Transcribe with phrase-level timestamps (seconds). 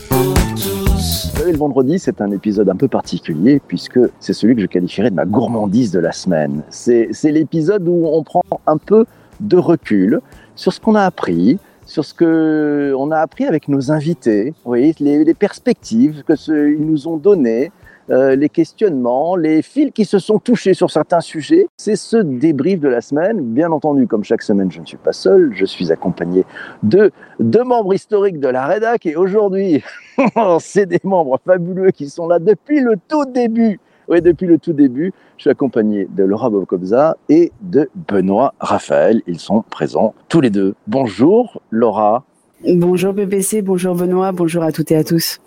[0.08, 1.32] pour tous.
[1.46, 5.16] Le vendredi, c'est un épisode un peu particulier puisque c'est celui que je qualifierais de
[5.16, 6.64] ma gourmandise de la semaine.
[6.70, 9.06] C'est l'épisode où on prend un peu
[9.42, 10.22] de recul
[10.56, 14.70] sur ce qu'on a appris, sur ce que on a appris avec nos invités, vous
[14.70, 16.34] voyez, les, perspectives que
[16.74, 17.70] ils nous ont données,
[18.12, 21.68] euh, les questionnements, les fils qui se sont touchés sur certains sujets.
[21.78, 23.42] C'est ce débrief de la semaine.
[23.42, 26.46] Bien entendu, comme chaque semaine, je ne suis pas seul, je suis accompagné
[26.84, 29.84] de deux membres historiques de la REDAC et aujourd'hui,
[30.60, 33.80] c'est des membres fabuleux qui sont là depuis le tout début.
[34.10, 39.22] Oui, depuis le tout début, je suis accompagné de Laura Bobkobza et de Benoît Raphaël.
[39.26, 40.76] Ils sont présents tous les deux.
[40.88, 42.26] Bonjour Laura
[42.68, 45.40] Bonjour PPC, bonjour Benoît, bonjour à toutes et à tous.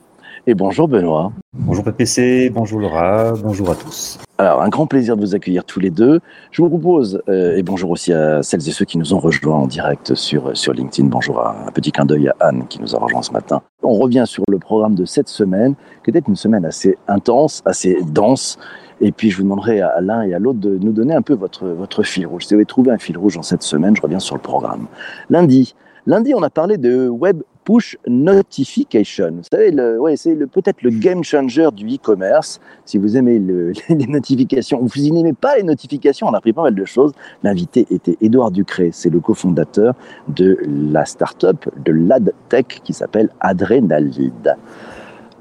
[0.46, 1.32] Et bonjour Benoît.
[1.54, 4.18] Bonjour PPC, bonjour Laura, bonjour à tous.
[4.36, 6.20] Alors, un grand plaisir de vous accueillir tous les deux.
[6.50, 9.54] Je vous propose, euh, et bonjour aussi à celles et ceux qui nous ont rejoints
[9.54, 11.08] en direct sur, sur LinkedIn.
[11.08, 13.62] Bonjour à un petit clin d'œil à Anne qui nous a rejoint ce matin.
[13.82, 17.98] On revient sur le programme de cette semaine, qui était une semaine assez intense, assez
[18.02, 18.58] dense.
[19.00, 21.34] Et puis, je vous demanderai à l'un et à l'autre de nous donner un peu
[21.34, 22.42] votre, votre fil rouge.
[22.42, 24.86] Si vous avez trouvé un fil rouge en cette semaine, je reviens sur le programme.
[25.30, 25.76] Lundi,
[26.06, 29.30] lundi, on a parlé de Web Push Notification.
[29.36, 32.60] Vous savez, ouais, c'est peut-être le game changer du e-commerce.
[32.84, 36.52] Si vous aimez le- les notifications, ou vous n'aimez pas les notifications, on a appris
[36.52, 37.12] pas mal de choses.
[37.42, 39.94] L'invité était Édouard Ducré, c'est le cofondateur
[40.28, 40.58] de
[40.92, 44.56] la start-up de l'AdTech qui s'appelle Adrenalide.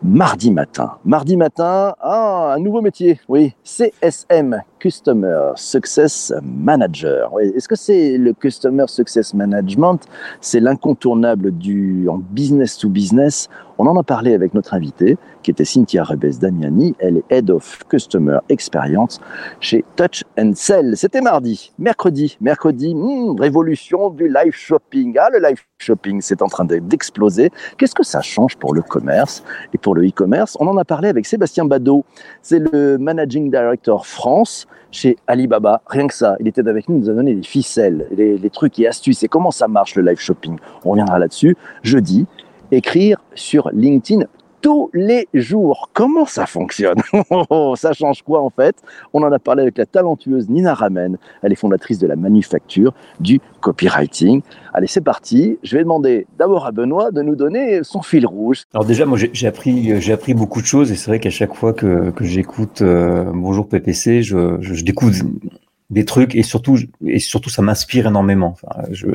[0.05, 7.31] Mardi matin, mardi matin, ah, un nouveau métier, oui, CSM, Customer Success Manager.
[7.39, 10.01] Est-ce que c'est le Customer Success Management?
[10.41, 13.47] C'est l'incontournable du en business to business.
[13.77, 16.95] On en a parlé avec notre invitée, qui était Cynthia Rebes Damiani.
[16.99, 19.21] Elle est Head of Customer Experience
[19.61, 20.97] chez Touch and Sell.
[20.97, 21.71] C'était mardi.
[21.79, 25.15] Mercredi, mercredi, hmm, révolution du live shopping.
[25.17, 27.51] Ah, le live shopping, c'est en train de- d'exploser.
[27.77, 29.43] Qu'est-ce que ça change pour le commerce
[29.73, 30.57] et pour le e-commerce?
[30.59, 32.03] On en a parlé avec Sébastien Badeau.
[32.41, 35.81] C'est le Managing Director France chez Alibaba.
[35.87, 38.79] Rien que ça, il était avec nous, nous a donné les ficelles, les, les trucs
[38.79, 40.57] et astuces et comment ça marche le live shopping?
[40.85, 41.57] On reviendra là-dessus.
[41.81, 42.25] Jeudi,
[42.71, 44.25] écrire sur LinkedIn
[44.63, 45.89] tous les jours.
[45.93, 46.95] Comment ça fonctionne
[47.49, 48.75] Oh, Ça change quoi en fait?
[49.13, 51.17] On en a parlé avec la talentueuse Nina Ramen.
[51.43, 54.41] Elle est fondatrice de la manufacture du copywriting.
[54.73, 55.59] Allez, c'est parti.
[55.63, 58.63] Je vais demander d'abord à Benoît de nous donner son fil rouge.
[58.73, 61.73] Alors déjà, moi j'ai j'ai appris, beaucoup de choses et c'est vrai qu'à chaque fois
[61.73, 65.13] que, j'écoute euh, Bonjour PPC, je, je découvre
[65.93, 68.55] des trucs et surtout et surtout ça m'inspire énormément.
[68.61, 69.07] Enfin, je,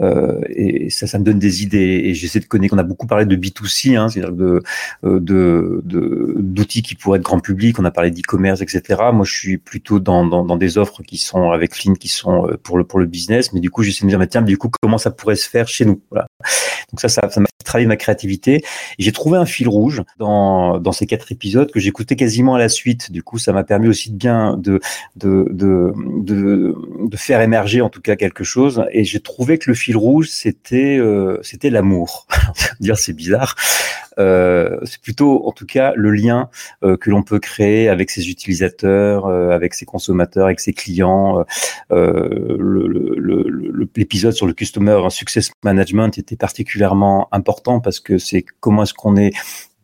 [0.00, 2.74] euh, et ça, ça me donne des idées et j'essaie de connaître.
[2.74, 4.62] On a beaucoup parlé de B2C, hein, c'est-à-dire de
[5.04, 7.78] euh, de de- d'outils qui pourraient être grand public.
[7.78, 9.00] On a parlé d'e-commerce, etc.
[9.12, 12.46] Moi, je suis plutôt dans, dans dans des offres qui sont avec Flynn, qui sont
[12.48, 13.52] euh, pour le pour le business.
[13.52, 15.48] Mais du coup, j'essaie de me dire, mais tiens, du coup, comment ça pourrait se
[15.48, 16.00] faire chez nous?
[16.10, 16.26] Voilà.
[16.92, 18.62] Donc ça, ça, ça m'a fait travailler ma créativité.
[18.98, 22.68] J'ai trouvé un fil rouge dans, dans ces quatre épisodes que j'écoutais quasiment à la
[22.68, 23.10] suite.
[23.10, 24.80] Du coup, ça m'a permis aussi de bien de,
[25.16, 25.46] de,
[26.12, 26.74] de,
[27.08, 28.84] de faire émerger en tout cas quelque chose.
[28.92, 32.26] Et j'ai trouvé que le fil rouge, c'était euh, c'était l'amour.
[32.80, 33.54] dire c'est bizarre.
[34.18, 36.50] Euh, c'est plutôt en tout cas le lien
[36.84, 41.40] euh, que l'on peut créer avec ses utilisateurs, euh, avec ses consommateurs, avec ses clients.
[41.40, 41.44] Euh,
[41.92, 48.18] euh, le- le- le- L'épisode sur le customer success management était particulièrement important parce que
[48.18, 49.32] c'est comment est-ce qu'on est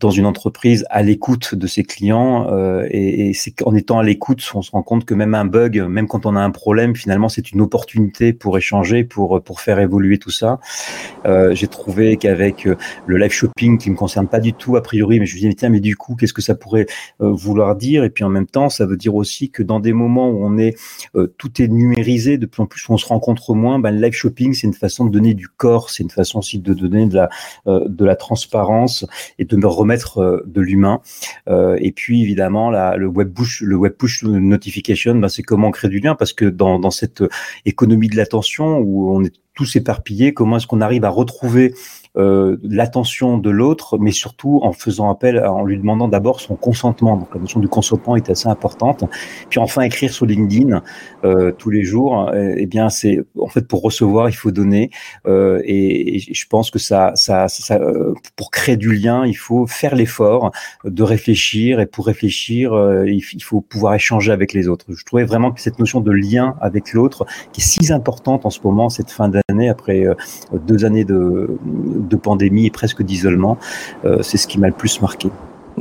[0.00, 4.48] dans une entreprise à l'écoute de ses clients euh, et, c'est qu'en étant à l'écoute,
[4.54, 7.28] on se rend compte que même un bug, même quand on a un problème, finalement
[7.28, 10.60] c'est une opportunité pour échanger, pour pour faire évoluer tout ça.
[11.26, 12.76] Euh, J'ai trouvé qu'avec euh,
[13.06, 15.48] le live shopping qui me concerne pas du tout a priori, mais je me dis
[15.48, 16.87] mais tiens mais du coup qu'est-ce que ça pourrait
[17.20, 18.04] euh, vouloir dire?
[18.04, 20.58] Et puis en même temps ça veut dire aussi que dans des moments où on
[20.58, 20.76] est
[21.16, 24.12] euh, tout est numérisé, de plus en plus on se rencontre moins, ben, le live
[24.12, 27.14] shopping c'est une façon de donner du corps, c'est une façon aussi de donner de
[27.14, 27.28] la
[27.66, 29.06] euh, de la transparence
[29.38, 29.88] et de me remettre
[30.19, 31.00] euh, de l'humain.
[31.49, 35.70] Euh, et puis évidemment, le web push, le web push notification, ben, c'est comment on
[35.70, 37.23] crée du lien parce que dans, dans cette
[37.64, 41.76] économie de l'attention où on est tous éparpillés, comment est-ce qu'on arrive à retrouver euh,
[42.16, 47.16] l'attention de l'autre, mais surtout en faisant appel, en lui demandant d'abord son consentement.
[47.16, 49.05] Donc la notion du consentement est assez importante.
[49.49, 50.82] Puis enfin, écrire sur LinkedIn
[51.25, 54.90] euh, tous les jours, euh, eh bien c'est en fait pour recevoir, il faut donner.
[55.26, 59.37] Euh, et, et je pense que ça, ça, ça euh, pour créer du lien, il
[59.37, 60.52] faut faire l'effort
[60.84, 61.81] de réfléchir.
[61.81, 64.87] Et pour réfléchir, euh, il, faut pouvoir échanger avec les autres.
[64.88, 68.50] Je trouvais vraiment que cette notion de lien avec l'autre, qui est si importante en
[68.50, 70.14] ce moment, cette fin d'année, après euh,
[70.66, 71.58] deux années de,
[71.98, 73.58] de pandémie et presque d'isolement,
[74.04, 75.28] euh, c'est ce qui m'a le plus marqué.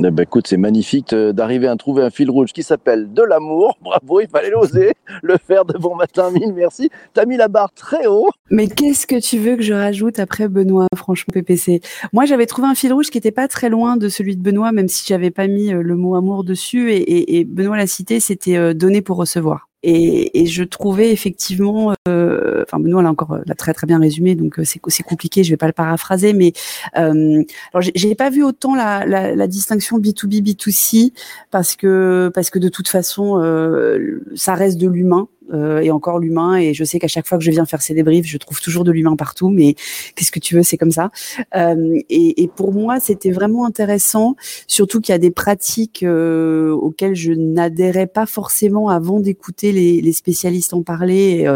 [0.00, 3.20] Eh ben, écoute, c'est magnifique euh, d'arriver à trouver un fil rouge qui s'appelle de
[3.22, 3.76] l'amour.
[3.82, 4.92] Bravo, il fallait l'oser,
[5.24, 6.88] le faire de bon matin, mille merci.
[7.14, 8.28] T'as mis la barre très haut.
[8.48, 11.80] Mais qu'est-ce que tu veux que je rajoute après Benoît, franchement, PPC
[12.12, 14.70] Moi, j'avais trouvé un fil rouge qui était pas très loin de celui de Benoît,
[14.70, 16.92] même si j'avais pas mis euh, le mot amour dessus.
[16.92, 19.67] Et, et- et Benoît l'a cité, c'était euh, donner pour recevoir.
[19.90, 23.98] Et, et je trouvais effectivement, euh, enfin Benoît l'a encore euh, l'a très très bien
[23.98, 26.52] résumé, donc euh, c'est c'est compliqué, je vais pas le paraphraser, mais
[26.98, 27.42] euh,
[27.72, 31.12] alors j'ai- pas vu autant la, la, la distinction B2B B2C
[31.50, 36.18] parce que parce que de toute façon euh, ça reste de l'humain euh, et encore
[36.18, 36.56] l'humain.
[36.56, 38.84] Et je sais qu'à chaque fois que je viens faire ces débriefs je trouve toujours
[38.84, 39.74] de l'humain partout mais
[40.14, 41.10] qu'est-ce que tu veux c'est comme ça.
[41.56, 44.34] Euh, et, pour moi c'était vraiment intéressant
[44.66, 50.12] surtout qu'il y a des pratiques euh, auxquelles je n'adhérais pas forcément avant d'écouter les,
[50.12, 51.46] spécialistes en parler.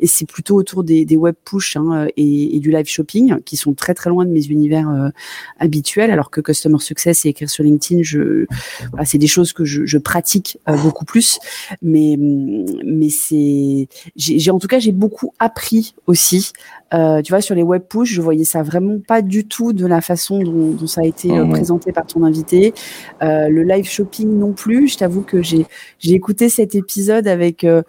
[0.00, 3.94] Et, c'est plutôt autour des, web push hein, et, du live shopping qui sont très
[3.94, 4.88] très loin de mes univers
[5.58, 6.10] habituels.
[6.10, 8.46] Alors que customer success et écrire sur LinkedIn je
[8.90, 11.38] voilà, c'est des choses que je, je pratique beaucoup plus.
[11.82, 13.35] Mais mais c'est
[14.16, 16.52] j'ai j'ai- en tout cas j'ai beaucoup appris aussi
[16.94, 19.84] Euh, tu vois sur les web push je voyais ça vraiment pas du tout de
[19.86, 21.50] la façon dont, dont ça a été euh, Mhm.
[21.50, 22.74] présenté par ton invité
[23.22, 25.66] Euh, le live shopping non plus je t'avoue que j'ai
[25.98, 27.82] j'ai écouté cet épisode avec euh,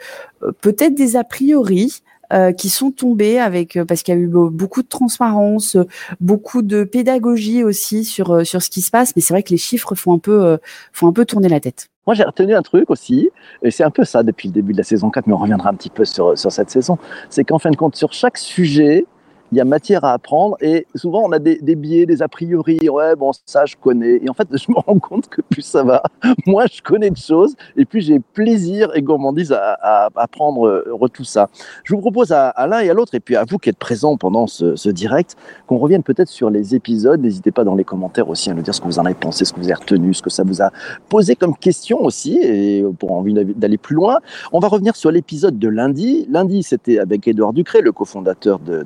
[0.44, 2.02] euh, peut-être des a priori
[2.34, 5.76] euh, qui sont tombés avec euh, parce qu'il y a eu be- beaucoup de transparence,
[5.78, 5.86] euh,
[6.20, 9.14] beaucoup de pédagogie aussi sur euh, sur ce qui se passe.
[9.16, 10.58] Mais c'est vrai que les chiffres font un peu euh,
[10.92, 11.88] font un peu tourner la tête.
[12.08, 13.30] Moi, j'ai retenu un truc aussi,
[13.62, 15.70] et c'est un peu ça depuis le début de la saison 4, mais on reviendra
[15.70, 16.98] un petit peu sur, sur cette saison.
[17.30, 19.06] C'est qu'en fin de compte, sur chaque sujet,
[19.52, 22.80] il y a matière à apprendre, et souvent on a des, biais, des a priori.
[22.90, 24.20] Ouais, bon, ça, je connais.
[24.24, 26.04] Et en fait, je me rends compte que plus ça va,
[26.46, 31.24] moins je connais de choses, et plus j'ai plaisir et gourmandise à, apprendre euh, tout
[31.24, 31.50] ça.
[31.84, 34.18] Je vous propose à, l'un et à l'autre, et puis à vous qui êtes présents
[34.18, 35.36] pendant ce, direct,
[35.68, 37.22] qu'on revienne peut-être sur les épisodes.
[37.22, 39.46] N'hésitez pas dans les commentaires aussi à nous dire ce que vous en avez pensé,
[39.46, 40.72] ce que vous avez retenu, ce que ça vous a
[41.10, 44.20] posé comme question aussi, et pour envie d'aller plus loin.
[44.52, 46.28] On va revenir sur l'épisode de lundi.
[46.30, 48.84] Lundi, c'était avec Edouard Ducré, le cofondateur de-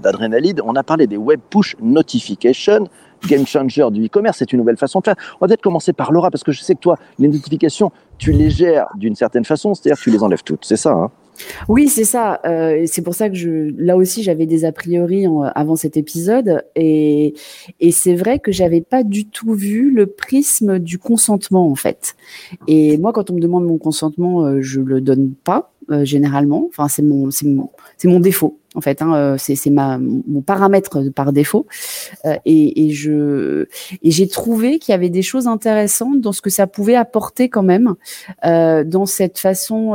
[0.63, 2.87] On a parlé des web push notifications.
[3.27, 5.15] Game changer du e-commerce, c'est une nouvelle façon de faire.
[5.35, 8.31] On va peut-être commencer par Laura, parce que je sais que toi, les notifications, tu
[8.31, 11.11] les gères d'une certaine façon, c'est-à-dire que tu les enlèves toutes, c'est ça hein?
[11.69, 12.39] Oui, c'est ça.
[12.45, 16.63] Euh, c'est pour ça que là aussi, j'avais des a priori en- avant cet épisode,
[16.75, 17.33] et,
[17.79, 22.15] et c'est vrai que j'avais pas du tout vu le prisme du consentement en fait.
[22.67, 26.67] Et moi, quand on me demande mon consentement, euh, je le donne pas euh, généralement.
[26.69, 27.29] Enfin, c'est mon,
[28.03, 29.01] mon, défaut en fait.
[29.01, 31.65] Hein, euh, c'est, mon paramètre par défaut.
[32.25, 33.65] Euh, et, je,
[34.03, 37.49] et j'ai trouvé qu'il y avait des choses intéressantes dans ce que ça pouvait apporter
[37.49, 37.95] quand même
[38.43, 39.93] dans cette façon.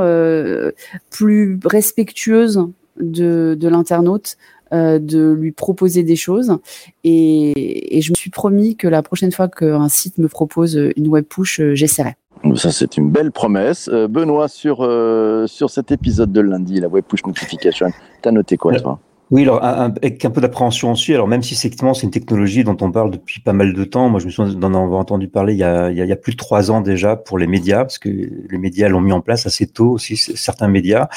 [1.10, 2.66] Plus respectueuse
[2.98, 4.36] de, de l'internaute,
[4.72, 6.56] euh, de lui proposer des choses.
[7.04, 11.08] Et, et je me suis promis que la prochaine fois qu'un site me propose une
[11.08, 12.14] web push, euh, j'essaierai.
[12.54, 13.88] Ça, c'est une belle promesse.
[13.92, 17.90] Euh, Benoît, sur, euh, sur cet épisode de lundi, la web push notification,
[18.22, 18.98] t'as noté quoi, toi?
[19.32, 21.12] Oui, alors un- avec un peu d'appréhension aussi.
[21.12, 24.08] Alors même si effectivement c'est une technologie dont on parle depuis pas mal de temps,
[24.08, 26.30] moi je me souviens d'en avoir entendu parler il y, a, il y a- plus
[26.32, 29.44] de trois ans déjà pour les médias, parce que les médias l'ont mis en place
[29.44, 31.08] assez tôt aussi, certains médias,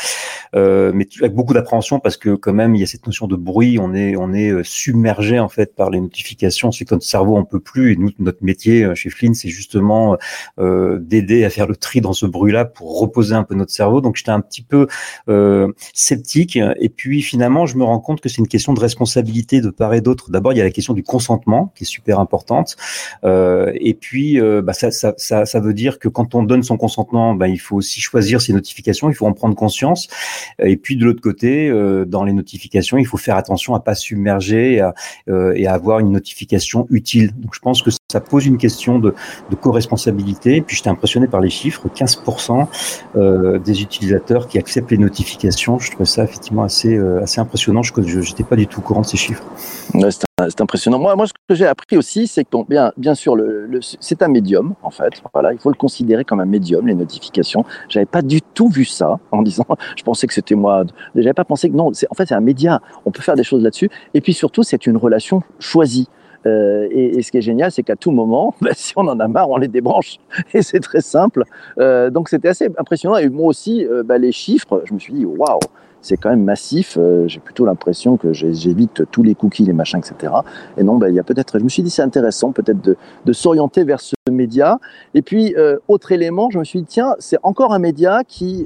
[0.55, 3.35] euh, mais avec beaucoup d'appréhension parce que quand même il y a cette notion de
[3.35, 7.05] bruit, on est on est euh, submergé en fait par les notifications, c'est que notre
[7.05, 7.93] cerveau en peut plus.
[7.93, 10.17] Et nous notre métier euh, chez Flynn, c'est justement
[10.59, 14.01] euh, d'aider à faire le tri dans ce bruit-là pour reposer un peu notre cerveau.
[14.01, 14.87] Donc j'étais un petit peu
[15.29, 16.57] euh, sceptique.
[16.79, 19.93] Et puis finalement, je me rends compte que c'est une question de responsabilité de part
[19.93, 20.31] et d'autre.
[20.31, 22.75] D'abord, il y a la question du consentement qui est super importante.
[23.23, 26.77] Euh, et puis, euh, bah, ça, ça, ça, veut dire que quand on donne son
[26.77, 30.07] consentement, bah, il faut aussi choisir ses notifications, il faut en prendre conscience.
[30.59, 33.95] Et puis de l'autre côté, euh, dans les notifications, il faut faire attention à pas
[33.95, 34.93] submerger et à,
[35.55, 37.31] et à avoir une notification utile.
[37.37, 39.13] Donc je pense que ça pose une question de,
[39.51, 40.61] de co-responsabilité.
[40.61, 42.67] Puis j'étais impressionné par les chiffres, 15%
[43.15, 45.77] euh, des utilisateurs qui acceptent les notifications.
[45.77, 47.83] Je trouvais ça effectivement assez, euh, assez impressionnant.
[47.83, 49.43] Je n'étais pas du tout au courant de ces chiffres.
[49.93, 50.97] C'est impressionnant.
[50.97, 53.35] Moi, moi, ce que j'ai appris aussi, c'est que bien, bien sûr,
[53.99, 55.21] c'est un médium, en fait.
[55.31, 57.63] Voilà, il faut le considérer comme un médium, les notifications.
[57.89, 60.83] J'avais pas du tout vu ça en disant, je pensais que c'était moi.
[61.13, 62.81] J'avais pas pensé que non, en fait, c'est un média.
[63.05, 63.91] On peut faire des choses là-dessus.
[64.15, 66.07] Et puis surtout, c'est une relation choisie.
[66.45, 69.27] Euh, et, ce qui est génial, c'est qu'à tout moment, bah, si on en a
[69.27, 70.17] marre, on les débranche.
[70.53, 71.43] Et c'est très simple.
[71.77, 73.17] Euh, donc c'était assez impressionnant.
[73.17, 75.59] Et moi aussi, euh, bah, les chiffres, je me suis dit, waouh,
[76.01, 76.97] c'est quand même massif.
[77.25, 80.31] J'ai plutôt l'impression que j'évite tous les cookies, les machins, etc.
[80.77, 81.59] Et non, bah, il y a peut-être.
[81.59, 84.79] Je me suis dit, c'est intéressant peut-être de, de s'orienter vers ce média.
[85.13, 85.53] Et puis,
[85.89, 88.65] autre élément, je me suis dit, tiens, c'est encore un média qui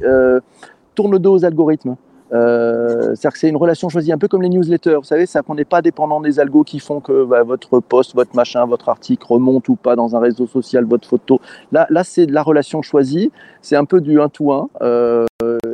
[0.93, 1.95] tourne le dos aux algorithmes.
[2.33, 4.95] Euh, C'est-à-dire que c'est une relation choisie, un peu comme les newsletters.
[4.95, 8.15] Vous savez, ça qu'on n'est pas dépendant des algos qui font que bah, votre post,
[8.15, 11.39] votre machin, votre article remonte ou pas dans un réseau social, votre photo.
[11.71, 13.31] Là, là c'est de la relation choisie.
[13.61, 14.69] C'est un peu du un to un.
[14.81, 15.25] Euh,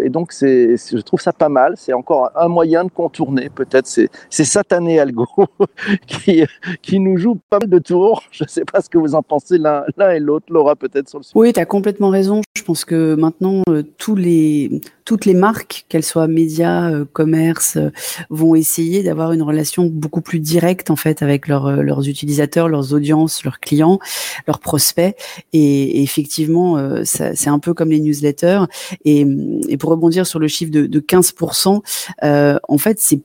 [0.02, 1.74] et donc, c'est, je trouve ça pas mal.
[1.76, 5.28] C'est encore un moyen de contourner peut-être ces, ces satanés algos
[6.08, 6.44] qui,
[6.82, 8.24] qui nous jouent pas mal de tours.
[8.32, 10.48] Je ne sais pas ce que vous en pensez l'un, et l'autre.
[10.50, 11.34] Laura, peut-être sur le sujet.
[11.36, 12.42] Oui, tu as complètement raison.
[12.56, 17.78] Je pense que maintenant, euh, tous les, toutes les marques, qu'elles soient médias, euh, commerce,
[17.78, 17.90] euh,
[18.30, 22.94] vont essayer d'avoir une relation beaucoup plus directe en fait avec leurs, euh, utilisateurs, leurs
[22.94, 23.98] audiences, leurs clients,
[24.46, 25.16] leurs prospects.
[25.52, 28.66] Et, effectivement, euh, c'est un peu comme les newsletters.
[29.04, 29.26] Et,
[29.68, 31.82] et pour rebondir sur le chiffre de, de 15%,
[32.24, 33.22] euh, en fait, c'est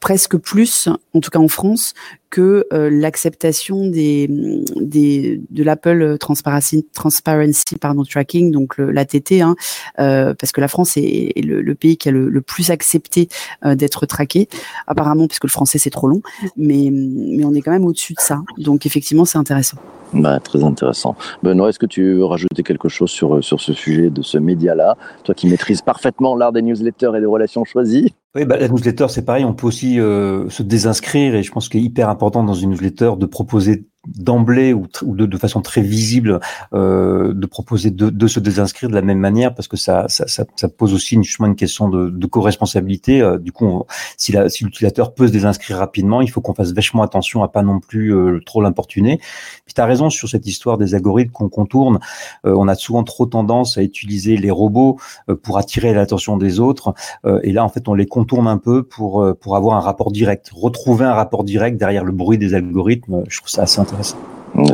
[0.00, 1.94] presque plus, en tout cas en France,
[2.30, 4.28] que euh, l'acceptation des,
[4.76, 9.56] des de l'Apple Transparency, Transparency pardon, Tracking, donc l'ATT, hein,
[9.98, 12.70] euh, parce que la France est, est le, le pays qui a le, le plus
[12.70, 13.28] accepté
[13.64, 14.48] euh, d'être traqué,
[14.86, 16.20] apparemment, puisque le français c'est trop long,
[16.56, 18.42] mais, mais on est quand même au-dessus de ça.
[18.58, 19.78] Donc effectivement, c'est intéressant.
[20.12, 21.16] Bah, très intéressant.
[21.42, 24.96] Benoît, est-ce que tu veux rajouter quelque chose sur, sur ce sujet de ce média-là?
[25.24, 28.14] Toi qui maîtrises parfaitement l'art des newsletters et des relations choisies?
[28.34, 29.44] Oui, bah, la newsletter, c'est pareil.
[29.44, 32.70] On peut aussi euh, se désinscrire et je pense qu'il est hyper important dans une
[32.70, 36.40] newsletter de proposer d'emblée ou, de, de façon très visible
[36.72, 40.26] euh, de proposer de, de se désinscrire de la même manière parce que ça, ça,
[40.28, 43.20] ça, ça pose aussi une, une question de, de co-responsabilité.
[43.20, 43.86] Euh, du coup, on-
[44.16, 47.80] si l'utilisateur peut se désinscrire rapidement, il faut qu'on fasse vachement attention à pas non
[47.80, 49.18] plus euh, trop l'importuner.
[49.64, 51.98] Puis tu as raison sur cette histoire des algorithmes qu'on contourne.
[52.46, 56.60] Euh, on a souvent trop tendance à utiliser les robots euh, pour attirer l'attention des
[56.60, 56.94] autres.
[57.26, 60.12] Euh, et là, en fait, on les contourne un peu pour, pour avoir un rapport
[60.12, 60.50] direct.
[60.54, 63.80] Retrouver un rapport direct derrière le bruit des algorithmes, je trouve ça assez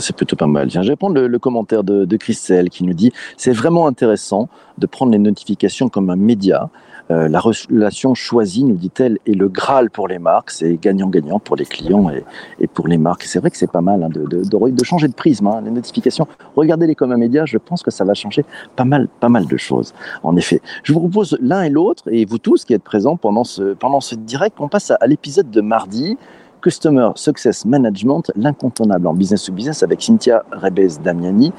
[0.01, 0.71] C'est plutôt pas mal.
[0.71, 5.13] Je vais prendre le, commentaire de, Christelle qui nous dit c'est vraiment intéressant de prendre
[5.13, 6.71] les notifications comme un média.
[7.11, 10.51] Euh, la relation choisie, nous dit-elle, est le Graal pour les marques.
[10.51, 12.11] C'est gagnant-gagnant pour les clients
[12.59, 13.25] et, pour les marques.
[13.25, 15.47] C'est vrai que c'est pas mal hein, de, changer de prisme.
[15.49, 17.45] Hein, les notifications, regardez-les comme un média.
[17.45, 18.45] Je pense que ça va changer
[18.75, 19.93] pas mal, pas mal de choses.
[20.23, 23.45] En effet, je vous propose l'un et l'autre, et vous tous qui êtes présents pendant
[23.45, 26.17] ce, pendant ce direct, on passe à l'épisode de mardi.
[26.65, 31.53] Customer Success Management, l'incontournable en business to business avec Cynthia Rebez Damiani,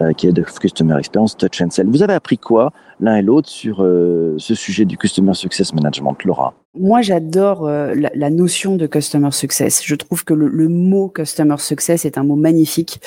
[0.00, 1.88] euh, qui est de Customer Experience Touch and Sell.
[1.88, 6.22] Vous avez appris quoi l'un et l'autre sur euh, ce sujet du Customer Success Management,
[6.24, 6.54] Laura?
[6.76, 9.82] Moi, j'adore euh, la, la, notion de customer success.
[9.84, 13.00] Je trouve que le, le, mot customer success est un mot magnifique.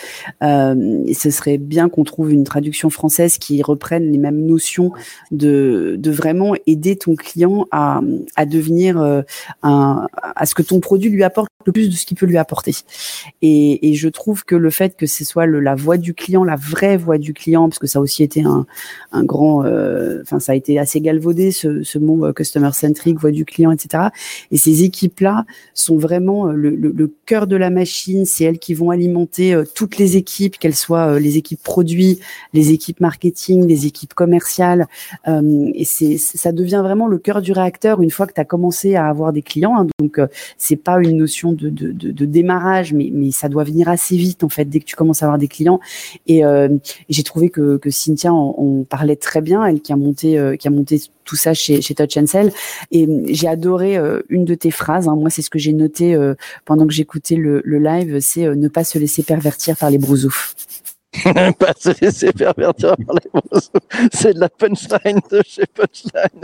[0.43, 4.91] Euh, et ce serait bien qu'on trouve une traduction française qui reprenne les mêmes notions
[5.31, 8.01] de, de vraiment aider ton client à,
[8.35, 9.21] à devenir euh,
[9.63, 12.37] un, à ce que ton produit lui apporte le plus de ce qu'il peut lui
[12.37, 12.73] apporter.
[13.41, 16.45] Et, et, je trouve que le fait que ce soit le, la voix du client,
[16.45, 18.65] la vraie voix du client, parce que ça a aussi été un,
[19.11, 19.65] un grand,
[20.21, 23.56] enfin ça a été assez galvaudé ce, ce mot euh, customer centric, voix du client,
[23.71, 24.05] etc.
[24.51, 28.25] Et ces équipes-là sont vraiment euh, le, cœur de la machine.
[28.25, 32.19] C'est elles qui vont alimenter euh, toutes les équipes, qu'elles soient euh, les équipes produits,
[32.53, 34.87] les équipes marketing, les équipes commerciales.
[35.25, 38.95] Et c'est, ça devient vraiment le cœur du réacteur une fois que tu as commencé
[38.95, 39.75] à avoir des clients.
[39.77, 39.87] Hein.
[39.99, 40.19] Donc
[40.57, 44.43] c'est pas une notion de, de, de, démarrage, mais, mais ça doit venir assez vite
[44.43, 45.79] en fait dès que tu commences à avoir des clients.
[46.27, 46.43] Et,
[47.09, 50.71] j'ai trouvé que, que Cynthia en, parlait très bien, elle qui a monté, qui a
[50.71, 52.51] monté tout ça chez, chez Touch and Sell.
[52.91, 55.07] Et j'ai adoré euh, une de tes phrases.
[55.07, 55.15] Hein.
[55.15, 56.35] Moi, c'est ce que j'ai noté euh,
[56.65, 60.55] pendant que j'écoutais le, live, c'est euh, ne pas se laisser pervertir par les brousoufs.
[61.59, 63.71] pas se laisser pervertir par les brousoufs.
[64.13, 66.41] C'est de la punchline de chez Punchline.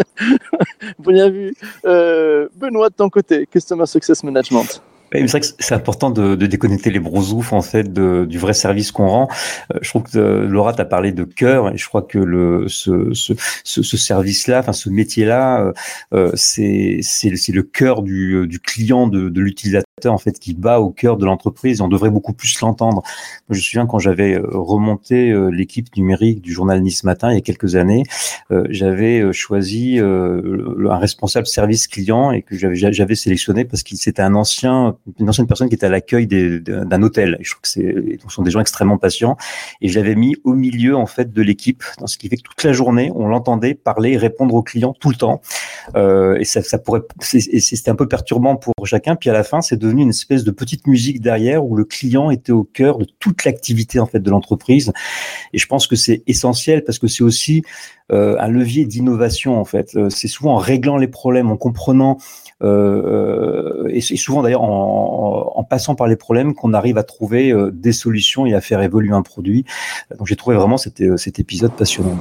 [1.00, 1.54] Bien vu.
[1.84, 4.82] Benoît, de ton côté, Customer Success Management.
[5.14, 8.54] C'est vrai que c'est important de, de, déconnecter les brousoufs en fait de, du vrai
[8.54, 9.30] service qu'on rend.
[9.74, 12.68] Euh, je trouve que euh, Laura t'a parlé de cœur et je crois que le
[12.68, 15.72] ce, ce, ce, ce service-là, enfin ce métier-là,
[16.14, 20.80] euh, c'est c'est le cœur du, du client de, de l'utilisateur en fait qui bat
[20.80, 21.82] au cœur de l'entreprise.
[21.82, 23.04] On devrait beaucoup plus l'entendre.
[23.50, 27.42] Je me souviens quand j'avais remonté l'équipe numérique du journal Nice Matin il y a
[27.42, 28.04] quelques années,
[28.52, 34.22] euh, j'avais choisi euh, un responsable service client et que j'avais sélectionné parce qu'il c'était
[34.22, 37.38] un ancien une ancienne personne qui était à l'accueil d'un hôtel.
[37.42, 39.38] Je trouve que c'est ce sont des gens extrêmement patients.
[39.82, 42.44] Et je l'avais mis au milieu en fait de l'équipe, dans ce qui fait que
[42.44, 45.42] toute la journée on l'entendait parler, répondre aux clients tout le temps.
[45.96, 49.16] Euh, et ça, ça pourrait, c'était un peu perturbant pour chacun.
[49.16, 52.32] Puis à la fin, c'est devenu une espèce de petite musique derrière où le client
[52.32, 54.92] était au cœur de toute l'activité en fait de l'entreprise.
[55.54, 57.64] Et je pense que c'est essentiel parce que c'est aussi
[58.12, 59.96] euh, un levier d'innovation en fait.
[59.96, 62.18] Euh, c'est souvent en réglant les problèmes, en comprenant
[62.64, 68.46] et, et, souvent d'ailleurs en, passant par les problèmes qu'on arrive à trouver des solutions
[68.46, 69.66] et à faire évoluer un produit.
[70.18, 72.18] Donc j'ai trouvé vraiment cet, cet épisode passionnant.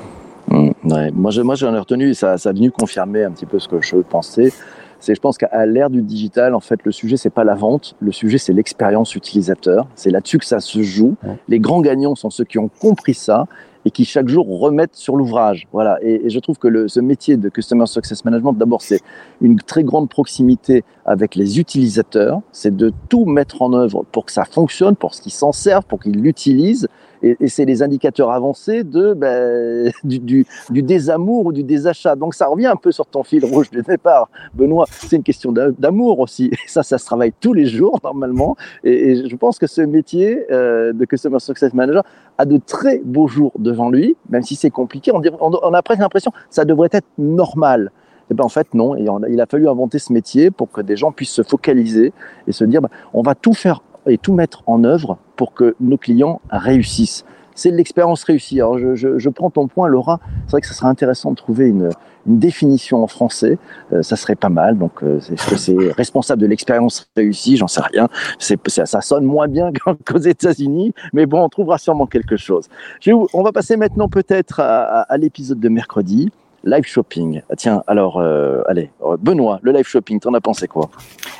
[0.48, 1.10] Mmh, Mm, ouais.
[1.12, 3.58] Moi, je- moi, j'en ai retenu et ça, ça a venu confirmer un petit peu
[3.60, 4.52] ce que je pensais.
[4.98, 7.94] C'est, je pense qu'à l'ère du digital, en fait, le sujet c'est pas la vente,
[8.00, 9.86] le sujet c'est l'expérience utilisateur.
[9.94, 11.14] C'est là-dessus que ça se joue.
[11.24, 11.36] Ouais.
[11.48, 13.46] Les grands gagnants sont ceux qui ont compris ça
[13.84, 15.66] et qui chaque jour remettent sur l'ouvrage.
[15.72, 15.98] Voilà.
[16.02, 19.00] Et, je trouve que le, ce métier de customer success management, d'abord, c'est
[19.40, 22.40] une très grande proximité avec les utilisateurs.
[22.52, 26.00] C'est de tout mettre en œuvre pour que ça fonctionne, pour qu'ils s'en servent, pour
[26.00, 26.88] qu'ils l'utilisent.
[27.22, 32.16] Et, c'est les indicateurs avancés de ben, du, désamour ou du désachat.
[32.16, 34.86] Donc ça revient un peu sur ton fil rouge de départ, Benoît.
[34.90, 36.50] C'est une question d'a- d'amour aussi.
[36.52, 38.56] Et ça, ça se travaille tous les jours normalement.
[38.84, 42.02] Et, je pense que ce métier euh, de customer success manager
[42.38, 45.12] a de très beaux jours devant lui, même si c'est compliqué.
[45.12, 47.92] On, a presque l'impression que ça devrait être normal.
[48.30, 48.96] Et ben en fait non.
[48.96, 52.12] Et il a fallu inventer ce métier pour que des gens puissent se focaliser
[52.46, 55.74] et se dire ben, on va tout faire et tout mettre en œuvre pour que
[55.80, 57.24] nos clients réussissent.
[57.56, 58.60] C'est l'expérience réussie.
[58.60, 60.20] Alors je, prends ton point, Laura.
[60.46, 61.90] C'est vrai que ce serait intéressant de trouver une,
[62.26, 63.58] définition en français.
[63.92, 64.78] Euh, ça serait pas mal.
[64.78, 67.56] Donc, euh, c'est responsable de l'expérience réussie?
[67.56, 68.08] J'en sais rien.
[68.38, 69.72] C'est, ça, ça sonne moins bien
[70.06, 72.68] qu'aux États-Unis, mais bon, on trouvera sûrement quelque chose.
[73.00, 76.30] Je on va passer maintenant peut-être à l'épisode de mercredi.
[76.64, 77.42] Live shopping.
[77.50, 78.90] Ah, Tiens, alors, euh, allez,
[79.20, 80.90] Benoît, le live shopping, t'en as pensé quoi?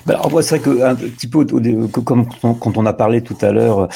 [0.05, 1.45] Bah, alors, c'est vrai que un petit peu
[2.05, 3.89] comme quand on- a parlé tout à l'heure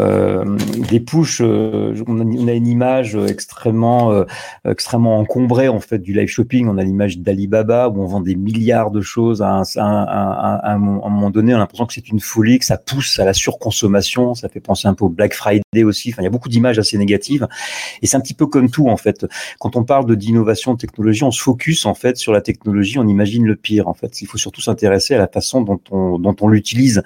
[0.00, 0.44] euh,
[0.90, 4.24] des push, euh, on, a, une image extrêmement
[4.68, 6.68] extrêmement encombrée en fait du live shopping.
[6.68, 11.54] On a l'image d'Alibaba où on vend des milliards de choses à un, moment donné.
[11.54, 14.34] On a l'impression que c'est une folie, que ça pousse à la surconsommation.
[14.34, 16.10] Ça fait penser un peu au Black Friday aussi.
[16.10, 17.46] Enfin, il y a beaucoup d'images assez négatives.
[18.02, 19.26] Et c'est un petit peu comme tout en fait.
[19.60, 22.98] Quand on parle d'innovation, technologie, on se focus en fait sur la technologie.
[22.98, 24.22] On imagine le pire en fait.
[24.22, 27.02] Il faut surtout s'intéresser à la façon dont on dont on l'utilise.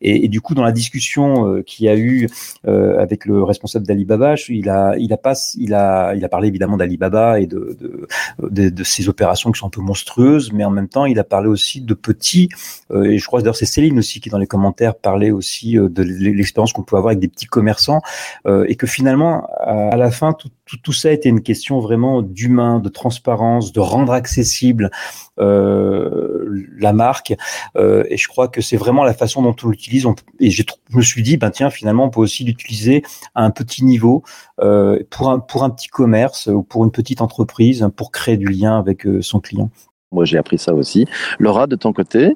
[0.00, 2.28] Et, du coup, dans la discussion euh, qu'il y a eu
[2.66, 6.48] euh, avec le responsable d'Alibaba, il a, il a pas, il a, il a parlé
[6.48, 8.06] évidemment d'Alibaba et de, de,
[8.48, 11.48] de, de opérations qui sont un peu monstrueuses, mais en même temps, il a parlé
[11.48, 12.48] aussi de petits.
[12.90, 15.88] euh, et je crois d'ailleurs c'est Céline aussi qui dans les commentaires parlait aussi euh,
[15.88, 18.00] de l'expérience qu'on peut avoir avec des petits commerçants
[18.46, 21.80] euh, et que finalement, à, à la fin, tout, tout, tout ça était une question
[21.80, 24.90] vraiment d'humain, de transparence, de rendre accessible
[25.38, 27.34] euh, la marque.
[27.76, 30.06] Euh, et je crois que c'est vraiment la façon dont on l'utilise.
[30.40, 30.62] Et je
[30.94, 33.02] me suis dit, ben tiens, finalement, on peut aussi l'utiliser
[33.34, 34.22] à un petit niveau
[34.60, 38.46] euh, pour un pour un petit commerce ou pour une petite entreprise pour créer du
[38.46, 39.70] lien avec son client.
[40.10, 41.06] Moi, j'ai appris ça aussi.
[41.38, 42.34] Laura, de ton côté?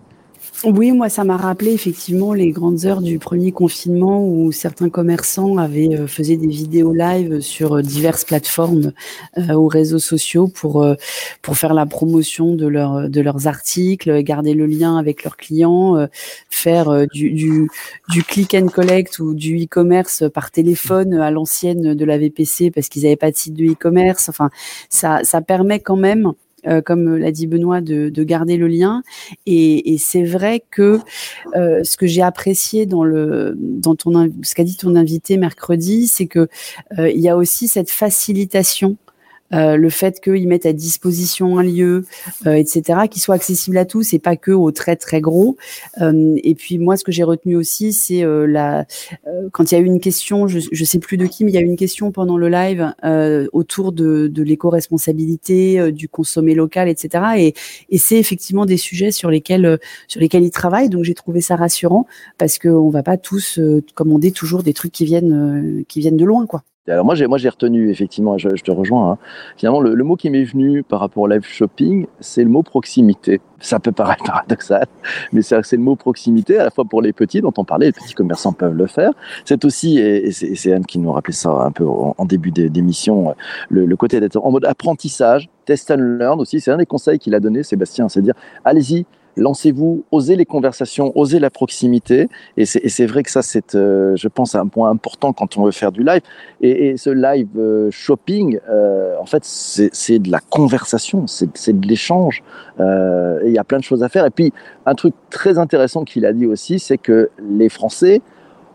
[0.65, 5.59] Oui, moi, ça m'a rappelé effectivement les grandes heures du premier confinement où certains commerçants
[5.59, 8.93] avaient euh, faisaient des vidéos live sur euh, diverses plateformes
[9.37, 10.95] euh, ou réseaux sociaux pour euh,
[11.43, 15.97] pour faire la promotion de leurs de leurs articles, garder le lien avec leurs clients,
[15.99, 16.07] euh,
[16.49, 17.69] faire euh, du, du
[18.09, 22.89] du click and collect ou du e-commerce par téléphone à l'ancienne de la VPC parce
[22.89, 24.31] qu'ils n'avaient pas de site de e-commerce.
[24.31, 24.49] Enfin,
[24.89, 26.33] ça ça permet quand même
[26.67, 29.03] euh, comme l'a dit Benoît, de, de garder le lien.
[29.47, 31.01] Et, c'est vrai que
[31.55, 36.07] euh, ce que j'ai apprécié dans le dans ton ce qu'a dit ton invité mercredi,
[36.07, 36.49] c'est que
[36.99, 38.97] euh, il y a aussi cette facilitation.
[39.53, 42.05] Euh, le fait qu'ils mettent à disposition un lieu,
[42.47, 45.57] euh, etc., qui soit accessible à tous et pas que aux très très gros.
[46.01, 48.87] Euh, et puis moi, ce que j'ai retenu aussi, c'est euh, la
[49.53, 51.55] quand il y a eu une question, je je sais plus de qui, mais il
[51.55, 52.93] y a eu une question pendant le live
[53.53, 57.25] autour de, de l'éco-responsabilité, du consommer local, etc.
[57.39, 57.55] Et,
[57.91, 59.79] et c'est effectivement des sujets sur lesquels
[60.09, 60.89] sur lesquels ils travaillent.
[60.89, 62.07] Donc j'ai trouvé ça rassurant
[62.39, 63.61] parce qu'on va pas tous
[63.95, 66.63] commander toujours des trucs qui viennent qui viennent de loin, quoi.
[66.89, 69.13] Alors moi j'ai moi j'ai retenu effectivement, je, je te rejoins.
[69.13, 69.19] hein.
[69.57, 72.63] Finalement le, le mot qui m'est venu par rapport au live shopping, c'est le mot
[72.63, 73.41] proximité.
[73.59, 74.87] Ça peut paraître paradoxal,
[75.33, 77.93] mais c'est le mot proximité à la fois pour les petits dont on parlait, les
[77.93, 79.11] petits commerçants peuvent le faire.
[79.45, 82.69] C'est aussi et, et c'est Anne qui nous rappelait ça un peu en, début d'é-
[82.71, 83.35] d'émission,
[83.69, 86.61] le, le côté d'être en mode apprentissage, test and learn aussi.
[86.61, 89.07] C'est un des conseils qu'il a donné Sébastien, c'est dire allez-y.
[89.37, 92.29] Lancez-vous, osez les conversations, osez la proximité.
[92.57, 95.73] Et c'est vrai que ça, c'est, euh, je pense, un point important quand on veut
[95.73, 96.23] faire du live.
[96.63, 101.87] Et, et ce live euh, shopping, euh, en fait, c'est de la conversation, c'est de
[101.87, 102.43] l'échange.
[102.81, 104.25] Euh, il y a plein de choses à faire.
[104.25, 104.53] Et puis,
[104.87, 108.23] un truc très intéressant qu'il a dit aussi, c'est que les Français,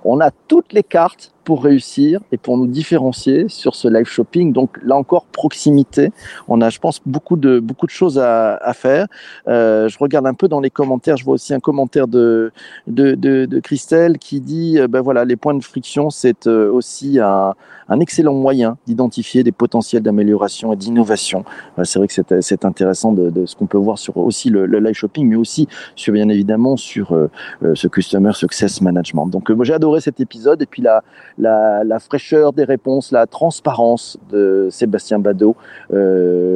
[0.04, 4.54] on a toutes les cartes pour réussir et pour nous différencier sur ce live shopping.
[4.54, 6.14] Donc là encore, proximité.
[6.48, 9.08] On a, je pense, beaucoup de beaucoup de choses à, faire.
[9.50, 11.18] Euh, je regarde un peu dans les commentaires.
[11.18, 12.54] Je vois aussi un commentaire de
[12.88, 17.20] de, de, Christelle qui dit, euh, ben voilà, les points de friction, c'est euh, aussi
[17.20, 17.54] un,
[17.90, 21.44] un excellent moyen d'identifier des potentiels d'amélioration et d'innovation.
[21.84, 25.28] C'est vrai que c'est intéressant de, ce qu'on peut voir sur aussi le, live shopping,
[25.28, 27.08] mais aussi sur bien évidemment sur
[27.62, 29.28] ce customer success management.
[29.28, 31.04] Donc moi j'ai adoré cet épisode et puis la
[31.42, 35.56] la, fraîcheur des réponses, la transparence de Sébastien Badeau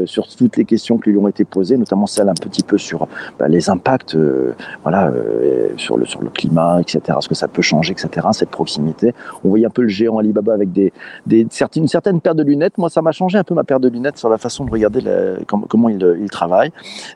[0.06, 3.08] sur toutes les questions qui lui ont été posées, notamment celle un petit peu sur
[3.39, 7.17] bah, les impacts, euh, voilà, euh, sur le sur le climat, etc.
[7.21, 8.28] Ce que ça peut changer, etc.
[8.32, 9.13] Cette proximité.
[9.43, 10.93] On voyait un peu le géant Alibaba avec des,
[11.26, 12.78] des certaines, une certaine paire de lunettes.
[12.78, 15.02] Moi, ça m'a changé un peu ma paire de lunettes sur la façon de regarder
[15.48, 16.71] comment, comment il, il travaille.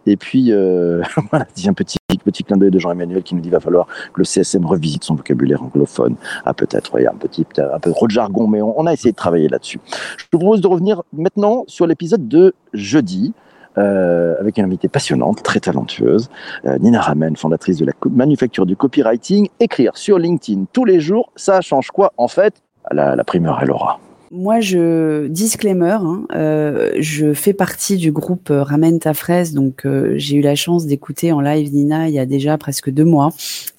[0.06, 1.02] Et puis, euh,
[1.32, 4.24] voilà, un petit petit clin d'œil de Jean-Emmanuel qui nous dit va falloir que le
[4.24, 6.16] CSM revisite son vocabulaire anglophone.
[6.46, 9.18] Ah, peut-être, oui, un petit, un peu trop de jargon, mais on, a essayé de
[9.18, 9.80] travailler là-dessus.
[10.18, 13.34] Je vous propose de revenir maintenant sur l'épisode de jeudi.
[13.78, 16.30] euh, avec une invitée passionnante, très talentueuse,
[16.66, 19.48] euh, Nina Ramen, fondatrice de la manufacture du copywriting.
[19.60, 22.56] Écrire sur LinkedIn tous les jours, ça change quoi en fait?
[22.92, 24.00] La, la primeur, elle aura.
[24.32, 29.88] Moi, je disclaimer, hein, euh, je fais partie du groupe euh, Ramène ta fraise, donc
[29.88, 33.06] euh, j'ai eu la chance d'écouter en live Nina il y a déjà presque deux
[33.06, 33.32] mois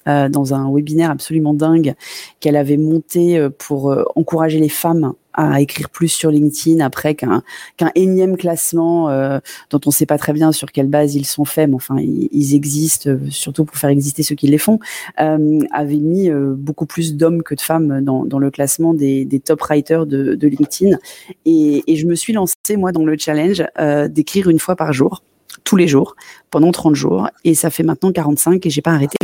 [0.06, 1.94] dans un webinaire absolument dingue
[2.40, 7.42] qu'elle avait monté pour encourager les femmes à écrire plus sur LinkedIn après qu'un
[7.76, 9.38] qu'un énième classement euh,
[9.70, 11.96] dont on ne sait pas très bien sur quelle base ils sont faits, mais enfin
[11.98, 14.78] ils, existent euh, surtout pour faire exister ceux qui les font,
[15.20, 19.24] euh, avait mis euh, beaucoup plus d'hommes que de femmes dans, dans le classement des,
[19.24, 20.96] des top writers de, de LinkedIn.
[21.44, 24.92] Et, et je me suis lancée, moi, dans le challenge euh, d'écrire une fois par
[24.92, 25.22] jour,
[25.64, 26.16] tous les jours,
[26.50, 27.28] pendant 30 jours.
[27.44, 29.16] Et ça fait maintenant 45 et j'ai pas arrêté.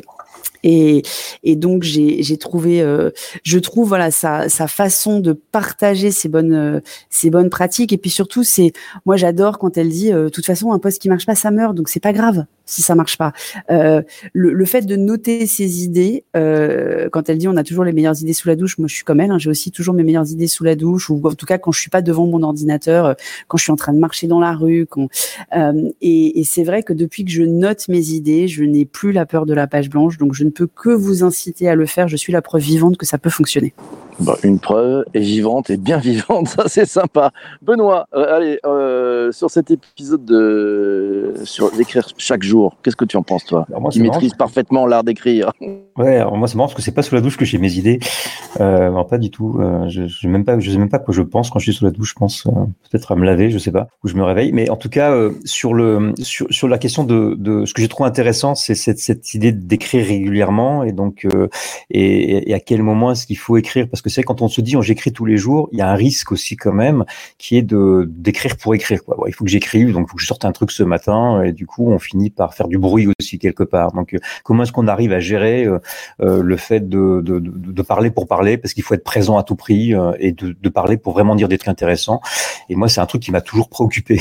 [0.69, 3.11] Et, donc j'ai trouvé, euh,
[3.45, 7.93] je trouve voilà sa, façon de partager ses bonnes euh, bonnes pratiques.
[7.93, 8.73] Et puis surtout c'est
[9.05, 11.51] moi j'adore quand elle dit euh, de toute façon un poste qui marche pas ça
[11.51, 13.33] meurt donc c'est pas grave si ça marche pas.
[13.71, 14.03] Euh,
[14.33, 17.93] le, le fait de noter ses idées, euh, quand elle dit on a toujours les
[17.93, 20.03] meilleures idées sous la douche, moi je suis comme elle, hein, j'ai aussi toujours mes
[20.03, 22.43] meilleures idées sous la douche, ou en tout cas quand je suis pas devant mon
[22.43, 23.15] ordinateur, euh,
[23.49, 24.87] quand je suis en train de marcher dans la rue.
[25.57, 29.13] Euh, et et c'est vrai que depuis que je note mes idées, je n'ai plus
[29.13, 31.87] la peur de la page blanche, donc je ne peux que vous inciter à le
[31.87, 32.09] faire.
[32.09, 33.75] Je suis la preuve vivante que ça peut fonctionner.
[34.19, 37.33] Bon, une preuve est vivante et bien vivante, ça c'est sympa.
[37.61, 43.17] Benoît, euh, allez, euh, sur cet épisode de sur d'écrire chaque jour, qu'est-ce que tu
[43.19, 43.67] en penses toi?
[43.69, 45.53] Alors moi, marrant, maîtrises parfaitement l'art d'écrire.
[45.97, 47.73] Ouais, alors moi c'est marrant parce que c'est pas sous la douche que j'ai mes
[47.73, 48.01] idées.
[48.61, 49.57] Euh, non, pas du tout.
[49.61, 51.73] Euh, je, je même pas, je sais même pas quoi je pense quand je suis
[51.73, 52.11] sous la douche.
[52.11, 52.51] Je pense euh,
[52.91, 54.53] peut-être à me laver, je sais pas, ou je me réveille.
[54.53, 55.15] Mais en tout cas,
[55.47, 58.99] sur le sur, sur la question de, de ce que j'ai trouvé intéressant, c'est cette,
[58.99, 61.27] cette idée d'écrire régulièrement et donc
[61.91, 63.89] et, et à quel moment est-ce qu'il faut écrire?
[63.89, 65.83] Parce que c'est vrai, quand on se dit on j'écris tous les jours, il y
[65.83, 67.05] a un risque aussi quand même
[67.39, 69.05] qui est de d'écrire pour écrire.
[69.05, 69.17] Quoi.
[69.27, 71.53] Il faut que j'écrive, donc il faut que je sorte un truc ce matin et
[71.53, 73.93] du coup on finit par faire du bruit aussi quelque part.
[73.93, 75.79] Donc euh, comment est-ce qu'on arrive à gérer euh,
[76.21, 79.39] euh, le fait de, de, de, de parler pour parler, parce qu'il faut être présent
[79.39, 82.21] à tout prix euh, et de, de parler pour vraiment dire des trucs intéressants.
[82.69, 84.21] Et moi, c'est un truc qui m'a toujours préoccupé.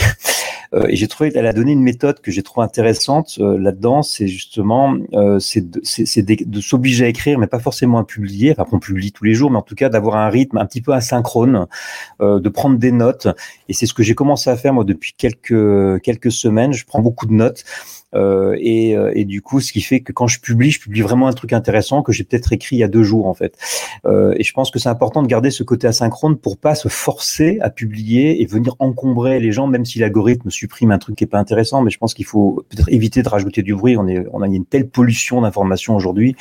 [0.74, 4.02] Euh, et j'ai trouvé, elle a donné une méthode que j'ai trouvé intéressante euh, là-dedans,
[4.02, 8.64] c'est justement, euh, c'est de, de, s'obliger à écrire, mais pas forcément à publier, enfin
[8.64, 10.94] qu'on publie tous les jours, mais en tout cas d'avoir un rythme un petit peu
[10.94, 11.68] asynchrone,
[12.20, 13.28] de prendre des notes.
[13.70, 16.74] Et c'est ce que j'ai commencé à faire moi depuis quelques quelques semaines.
[16.74, 17.64] Je prends beaucoup de notes.
[18.16, 21.02] Euh, et, euh, et du coup, ce qui fait que quand je publie, je publie
[21.02, 23.58] vraiment un truc intéressant que j'ai peut-être écrit il y a deux jours en fait.
[24.06, 26.88] Euh, et je pense que c'est important de garder ce côté asynchrone pour pas se
[26.88, 31.24] forcer à publier et venir encombrer les gens, même si l'algorithme supprime un truc qui
[31.24, 31.82] est pas intéressant.
[31.82, 33.98] Mais je pense qu'il faut peut-être éviter de rajouter du bruit.
[33.98, 36.36] On a une telle pollution d'informations aujourd'hui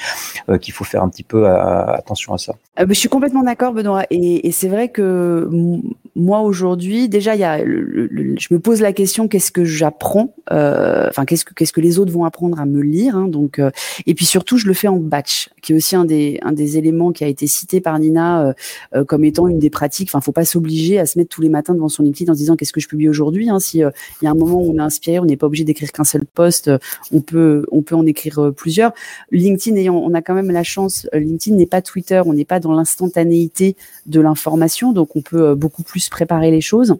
[0.61, 2.55] qu'il faut faire un petit peu attention à ça.
[2.81, 4.05] Euh, je suis complètement d'accord, Benoît.
[4.11, 5.49] Et, c'est vrai que
[6.17, 11.09] moi aujourd'hui, déjà, il y a, je me pose la question qu'est-ce que j'apprends euh,
[11.09, 13.71] Enfin, qu'est-ce que qu'est-ce que les autres vont apprendre à me lire hein, Donc, euh,
[14.07, 16.79] et puis surtout, je le fais en batch, qui est aussi un des un des
[16.79, 18.53] éléments qui a été cité par Nina euh,
[18.95, 20.09] euh, comme étant une des pratiques.
[20.11, 22.39] Enfin, faut pas s'obliger à se mettre tous les matins devant son LinkedIn en se
[22.39, 23.51] disant qu'est-ce que je publie aujourd'hui.
[23.51, 25.47] Hein, si euh, il y a un moment où on est inspiré, on n'est pas
[25.47, 26.71] obligé d'écrire qu'un seul post.
[27.13, 28.93] on peut on peut en écrire euh, plusieurs.
[29.31, 31.09] LinkedIn ayant, on a quand même la chance.
[31.13, 35.83] LinkedIn n'est pas Twitter, on n'est pas dans l'instantanéité de l'information, donc on peut beaucoup
[35.83, 36.97] plus préparer les choses.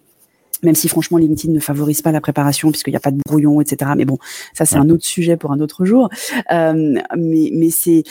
[0.63, 3.61] Même si franchement LinkedIn ne favorise pas la préparation puisqu'il n'y a pas de brouillon,
[3.61, 3.91] etc.
[3.97, 4.19] Mais bon,
[4.55, 6.09] ça c'est un autre sujet pour un autre jour.
[6.53, 8.03] Euh, mais mais c'est,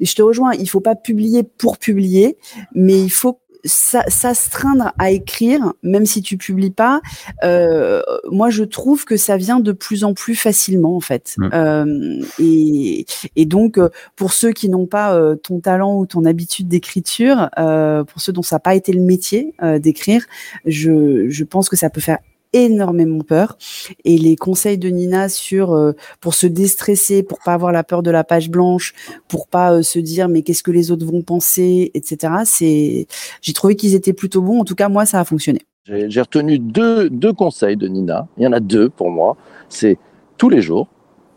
[0.00, 0.52] je te rejoins.
[0.54, 2.36] Il faut pas publier pour publier,
[2.74, 7.00] mais il faut s'astreindre à écrire, même si tu publies pas.
[7.44, 11.34] Euh, moi, je trouve que ça vient de plus en plus facilement, en fait.
[11.38, 11.50] Mm.
[11.52, 16.24] Euh, et, et donc, euh, pour ceux qui n'ont pas euh, ton talent ou ton
[16.24, 20.24] habitude d'écriture, euh, pour ceux dont ça n'a pas été le métier euh, d'écrire,
[20.64, 22.18] je, je pense que ça peut faire
[22.52, 23.56] énormément peur
[24.04, 28.02] et les conseils de Nina sur euh, pour se déstresser pour pas avoir la peur
[28.02, 28.94] de la page blanche
[29.28, 33.06] pour pas euh, se dire mais qu'est-ce que les autres vont penser etc c'est
[33.40, 36.58] j'ai trouvé qu'ils étaient plutôt bons en tout cas moi ça a fonctionné J'ai retenu
[36.58, 38.28] deux, deux conseils de Nina.
[38.36, 39.36] Il y en a deux pour moi.
[39.68, 39.98] C'est
[40.36, 40.88] tous les jours,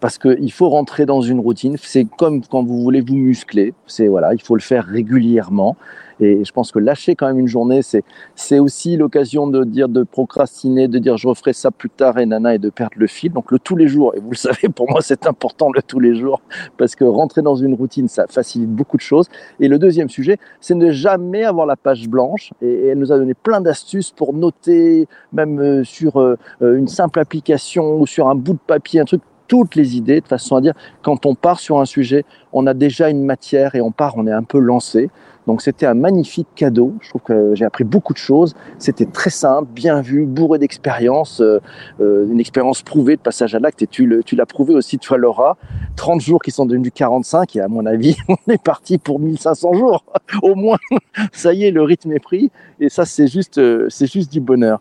[0.04, 1.78] parce qu'il faut rentrer dans une routine.
[1.82, 3.74] C'est comme quand vous voulez vous muscler.
[3.88, 5.78] C'est voilà, il faut le faire régulièrement.
[6.20, 8.04] Et je pense que lâcher quand même une journée, c'est
[8.36, 12.26] c'est aussi l'occasion de dire de procrastiner, de dire je referai ça plus tard et
[12.26, 13.32] nana et de perdre le fil.
[13.32, 14.14] Donc le tous les jours.
[14.14, 16.42] Et vous le savez, pour moi c'est important le tous les jours
[16.78, 19.30] parce que rentrer dans une routine ça facilite beaucoup de choses.
[19.62, 22.52] Et le deuxième sujet, c'est ne jamais avoir la page blanche.
[22.62, 26.90] Et, elle nous a donné plein d'astuces pour noter, même euh, sur euh, euh, une
[26.90, 30.56] simple application ou sur un bout de papier, un truc toutes les idées de façon
[30.56, 33.92] à dire quand on part sur un sujet, on a déjà une matière et on
[33.92, 35.10] part, on est un peu lancé.
[35.48, 36.94] Donc c'était un magnifique cadeau.
[37.02, 38.56] Je trouve que j'ai appris beaucoup de choses.
[38.78, 41.60] C'était très simple, bien vu, bourré d'expérience, euh,
[42.00, 43.82] euh, une expérience prouvée de passage à l'acte.
[43.82, 45.58] Et tu, l'as prouvé aussi toi, Laura.
[45.96, 49.74] 30 jours qui sont devenus 45 et à mon avis, on est parti pour 1500
[49.74, 50.06] jours.
[50.42, 50.78] Au moins,
[51.32, 52.52] ça y est, le rythme est pris.
[52.80, 54.80] Et ça, c'est juste, euh, c'est juste du bonheur.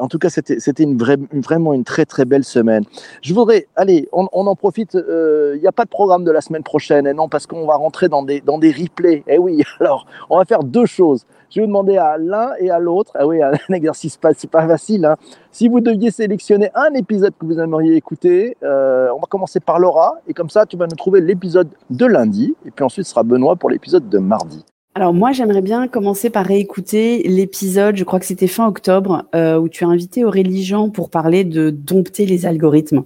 [0.00, 2.84] En tout cas, c'était, une vraiment une très très belle semaine.
[3.22, 4.94] Je voudrais, allez, on, on en profite.
[4.94, 7.66] euh, Il n'y a pas de programme de la semaine prochaine, et non parce qu'on
[7.66, 9.22] va rentrer dans des dans des replays.
[9.28, 11.24] Eh oui, alors on va faire deux choses.
[11.50, 13.12] Je vais vous demander à l'un et à l'autre.
[13.14, 15.04] Ah oui, un exercice pas, c'est pas facile.
[15.04, 15.16] Hein.
[15.50, 19.78] Si vous deviez sélectionner un épisode que vous aimeriez écouter, euh, on va commencer par
[19.80, 23.10] Laura, et comme ça, tu vas nous trouver l'épisode de lundi, et puis ensuite ce
[23.10, 24.64] sera Benoît pour l'épisode de mardi.
[24.96, 29.56] Alors moi, j'aimerais bien commencer par réécouter l'épisode, je crois que c'était fin octobre, euh,
[29.56, 33.04] où tu as invité Aurélie Jean pour parler de dompter les algorithmes.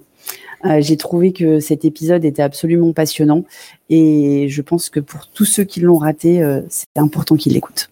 [0.65, 3.45] Euh, J'ai trouvé que cet épisode était absolument passionnant
[3.91, 7.91] et je pense que pour tous ceux qui l'ont raté, euh, c'est important qu'ils l'écoutent.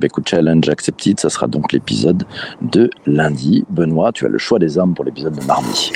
[0.00, 2.24] Bah, écoute, challenge accepted, ça sera donc l'épisode
[2.62, 3.64] de lundi.
[3.68, 5.92] Benoît, tu as le choix des armes pour l'épisode de mardi.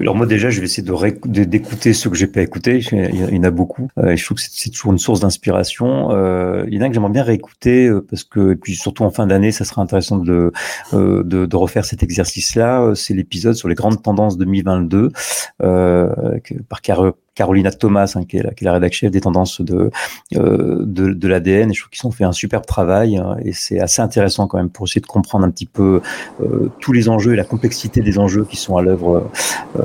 [0.00, 0.86] Alors moi déjà, je vais essayer
[1.26, 2.80] d'écouter ceux que j'ai pas écoutés.
[2.92, 3.88] Il y en a- beaucoup.
[3.98, 6.10] Euh, je trouve que c'est toujours une source d'inspiration.
[6.12, 9.04] Euh, il y en a que j'aimerais bien réécouter euh, parce que et puis surtout
[9.04, 10.52] en fin d'année, ça sera intéressant de,
[10.92, 12.92] de refaire cet exercice-là.
[12.94, 15.10] C'est l'épisode sur les grandes tendances 2022
[15.62, 19.90] euh, que- par Car- Carolina Thomas, hein, qui, est la, qui rédactrice des tendances de
[20.34, 21.70] euh, de, de l'ADN.
[21.70, 24.56] Et je trouve qu'ils ont fait un superbe travail hein, et c'est assez intéressant quand
[24.56, 26.00] même pour essayer de comprendre un petit peu
[26.40, 29.30] euh, tous les enjeux et la complexité des enjeux qui sont à l'œuvre
[29.78, 29.82] euh,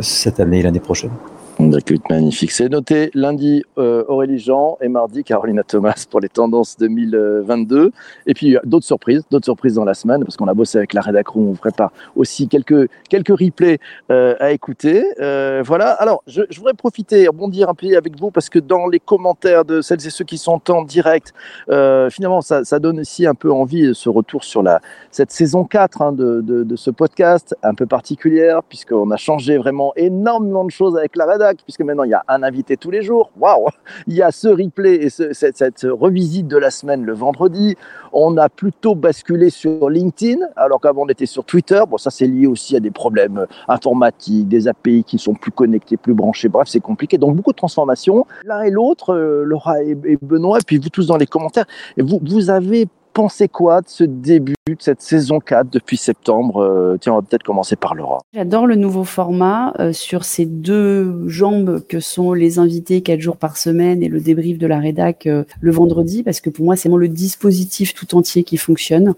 [0.00, 1.12] cette année et l'année prochaine.
[1.58, 2.50] D'accord, magnifique.
[2.50, 7.92] C'est noté lundi euh, Aurélie Jean et mardi Carolina Thomas pour les tendances 2022.
[8.26, 11.00] Et puis d'autres surprises, d'autres surprises dans la semaine parce qu'on a bossé avec la
[11.00, 13.78] rédaction, on prépare aussi quelques quelques replays
[14.10, 15.02] euh, à écouter.
[15.18, 15.92] Euh, voilà.
[15.92, 19.80] Alors je, voudrais profiter, rebondir un peu avec vous parce que dans les commentaires de
[19.80, 21.32] celles et ceux qui sont en direct,
[21.66, 26.02] finalement ça, ça donne aussi un peu envie ce retour sur la cette saison 4
[26.02, 30.98] hein, de, de, ce podcast un peu particulière puisqu'on a changé vraiment énormément de choses
[30.98, 31.24] avec la
[31.64, 33.30] puisque maintenant il y a un invité tous les jours.
[33.38, 33.66] Waouh
[34.06, 37.76] Il y a ce replay et ce- cette, revisite de la semaine le vendredi.
[38.12, 41.80] On a plutôt basculé sur LinkedIn alors qu'avant on était sur Twitter.
[41.88, 45.52] Bon ça c'est lié aussi à des problèmes euh, informatiques, des API qui sont plus
[45.52, 46.48] connectés, plus branchés.
[46.48, 47.18] Bref c'est compliqué.
[47.18, 48.26] Donc beaucoup de transformations.
[48.44, 51.66] L'un et l'autre, euh, Laura et, Benoît, et puis vous tous dans les commentaires.
[51.98, 57.14] Vous avez pensé quoi de ce début de cette saison 4 depuis septembre Euh, Tiens,
[57.14, 58.18] on va peut-être commencer par Laura.
[58.34, 63.38] J'adore le nouveau format euh, sur ces deux jambes que sont les invités quatre jours
[63.38, 66.76] par semaine et le débrief de la rédac euh, le vendredi parce que pour moi
[66.76, 69.14] c'est vraiment le dispositif tout entier qui fonctionne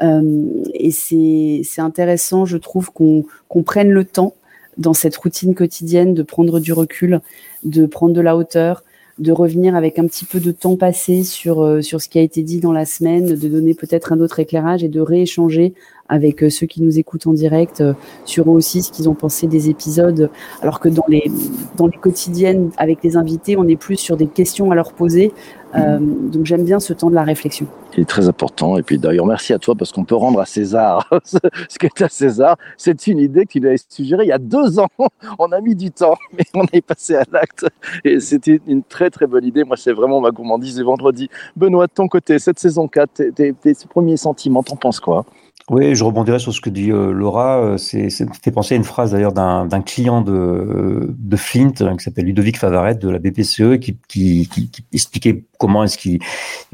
[0.00, 4.34] et c'est intéressant je trouve qu'on qu'on prenne le temps
[4.78, 7.20] dans cette routine quotidienne de prendre du recul,
[7.64, 8.84] de prendre de la hauteur,
[9.20, 12.22] de revenir avec un petit peu de temps passé sur euh, sur ce qui a
[12.22, 15.74] été dit dans la semaine, de donner peut-être un autre éclairage et de rééchanger
[16.10, 17.94] avec euh, ceux qui nous écoutent en direct euh,
[18.26, 20.28] sur eux aussi ce qu'ils ont pensé des épisodes.
[20.60, 21.30] Alors que dans les
[21.76, 25.32] dans les quotidiennes avec les invités, on est plus sur des questions à leur poser.
[25.76, 27.66] Euh, donc j'aime bien ce temps de la réflexion.
[27.96, 28.76] Il est très important.
[28.76, 32.02] Et puis d'ailleurs, merci à toi parce qu'on peut rendre à César ce qui est
[32.02, 32.56] à César.
[32.76, 34.88] C'est une idée que tu nous suggérée il y a deux ans.
[35.38, 37.66] On a mis du temps, mais on est passé à l'acte.
[38.04, 39.64] Et c'était une très très bonne idée.
[39.64, 41.28] Moi, c'est vraiment ma gourmandise et vendredi.
[41.56, 45.24] Benoît, de ton côté, cette saison 4, tes, tes, tes premiers sentiments, t'en penses quoi?
[45.70, 47.58] Oui, je rebondirais sur ce que dit euh, Laura.
[47.60, 51.94] Euh, C'est, ça fait penser à une phrase d'ailleurs d'un, client de, de Flint euh,
[51.96, 56.18] qui s'appelle Ludovic Favaret de la BPCE qui, qui, qui, expliquait comment est-ce qu'il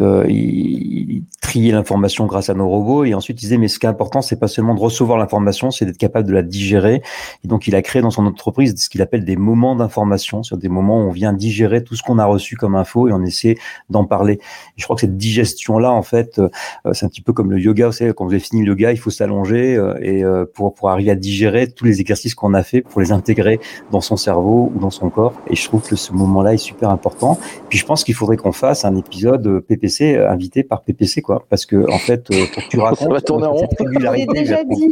[0.01, 3.79] euh, il, il triait l'information grâce à nos robots et ensuite il disait mais ce
[3.79, 7.03] qui est important c'est pas seulement de recevoir l'information, c'est d'être capable de la digérer.
[7.45, 10.57] Et donc il a créé dans son entreprise ce qu'il appelle des moments d'information, sur
[10.57, 13.23] des moments où on vient digérer tout ce qu'on a reçu comme info et on
[13.23, 13.57] essaie
[13.91, 14.39] d'en parler.
[14.77, 16.49] Je crois que cette digestion là en fait euh,
[16.93, 18.86] c'est un petit peu comme le yoga, vous savez quand vous avez fini le yoga,
[18.93, 22.55] il faut s'allonger euh, et euh, pour pour arriver à digérer tous les exercices qu'on
[22.55, 25.35] a fait pour les intégrer dans son cerveau ou dans son corps.
[25.49, 27.39] Et je trouve que ce moment-là est super important.
[27.69, 31.45] Puis je pense qu'il faudrait qu'on fasse un épisode euh, PPC invité par PPC quoi,
[31.49, 33.69] parce que en fait, euh, pour que tu racontes va tourner en rond.
[33.79, 34.91] régularité, déjà dit.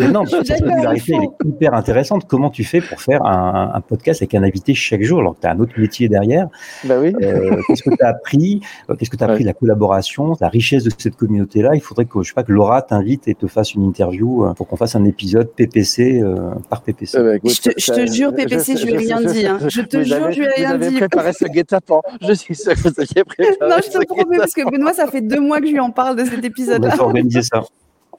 [0.00, 1.12] Non, il elle faut.
[1.22, 2.26] est hyper intéressante.
[2.26, 5.40] Comment tu fais pour faire un, un podcast avec un invité chaque jour alors que
[5.42, 6.48] tu as un autre métier derrière?
[6.84, 7.14] Bah oui.
[7.22, 8.60] Euh, Qu'est-ce que tu as appris?
[8.90, 11.74] Euh, Qu'est-ce que tu as appris de la collaboration, la richesse de cette communauté-là?
[11.74, 14.54] Il faudrait que, je sais pas, que Laura t'invite et te fasse une interview euh,
[14.54, 17.18] pour qu'on fasse un épisode PPC euh, par PPC.
[17.18, 19.46] Euh, bah, écoute, Je te, je te jure, PPC, je lui ai rien dit.
[19.46, 19.58] hein.
[19.68, 20.96] Je te Vous jure, avez- je lui ai vous rien avez dit.
[20.96, 22.00] préparé ce guet-apens.
[22.20, 25.06] Je suis sûr que vous aviez préparé Non, je te promets, parce que Benoît, ça
[25.06, 26.96] fait deux mois que je lui en parle de cet On va épisode-là.
[26.98, 27.62] organiser ça.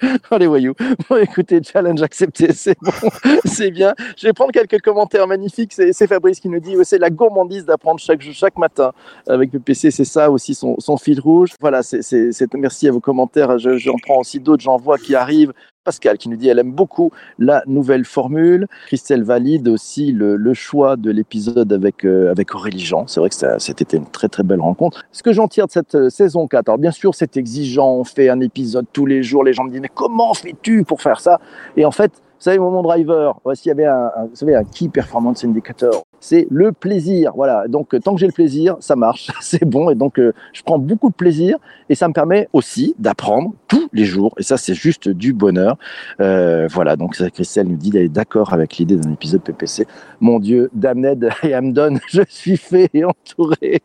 [0.31, 0.73] Oh les.
[1.09, 2.91] Bon écoutez, challenge accepté, c'est bon,
[3.45, 3.93] c'est bien.
[4.17, 5.73] Je vais prendre quelques commentaires magnifiques.
[5.73, 8.91] C'est Fabrice qui nous dit c'est la gourmandise d'apprendre chaque chaque matin
[9.27, 9.91] avec PPC.
[9.91, 11.51] C'est ça aussi son, fil rouge.
[11.59, 13.57] Voilà, c'est merci à vos commentaires.
[13.59, 15.53] Je- J'en prends aussi d'autres, j'en vois qui arrivent.
[15.83, 18.67] Pascal qui nous dit elle aime beaucoup la nouvelle formule.
[18.87, 23.07] Christelle valide aussi le, choix de l'épisode avec, euh, avec Aurélie Jean.
[23.07, 25.03] C'est vrai que c'était une très très belle rencontre.
[25.11, 28.03] Ce que j'en tire de cette euh, saison 4, alors bien sûr c'est exigeant, on
[28.03, 31.19] fait un épisode tous les jours, les gens me disent mais comment fais-tu pour faire
[31.19, 31.39] ça?
[31.75, 34.55] Et en fait, vous savez, mon driver, voici, il y avait un, un- vous savez,
[34.55, 36.03] un Key Performance Indicator.
[36.25, 37.33] C'est le plaisir.
[37.35, 37.67] Voilà.
[37.67, 39.29] Donc, euh, tant que j'ai le plaisir, ça marche.
[39.41, 39.89] C'est bon.
[39.89, 41.57] Et donc, euh, je prends beaucoup de plaisir.
[41.89, 44.33] Et ça me permet aussi d'apprendre tous les jours.
[44.37, 45.75] Et ça, c'est juste du bonheur.
[46.21, 46.95] Euh, voilà.
[46.95, 49.85] Donc, Christelle nous dit d'aller d'accord avec l'idée d'un épisode PPC.
[50.21, 53.81] Mon Dieu, Damned et Amdon, je suis fait et entouré.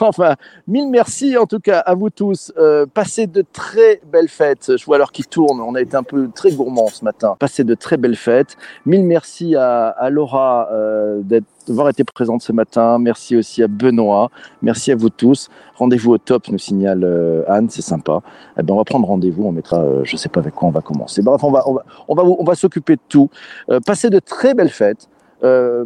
[0.00, 0.36] enfin,
[0.68, 2.52] mille merci en tout cas à vous tous.
[2.58, 4.76] Euh, passez de très belles fêtes.
[4.78, 5.60] Je vois l'heure qui tourne.
[5.60, 7.34] On a été un peu très gourmand ce matin.
[7.40, 8.56] Passez de très belles fêtes.
[8.86, 10.68] Mille merci à, à Laura
[11.22, 12.98] d'être- d'avoir été présente ce matin.
[12.98, 14.30] Merci aussi à Benoît.
[14.62, 15.48] Merci à vous tous.
[15.76, 17.68] Rendez-vous au top, nous signale euh, Anne.
[17.70, 18.20] C'est sympa.
[18.58, 19.44] Eh ben, on va prendre rendez-vous.
[19.44, 21.22] On mettra, euh, je sais pas avec quoi on va commencer.
[21.22, 23.30] Bref, on va, on va, on va, s'occuper de tout.
[23.70, 25.08] Euh, passez de très belles fêtes.